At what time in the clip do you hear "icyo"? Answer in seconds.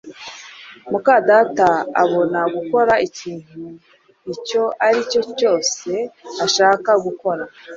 4.33-4.63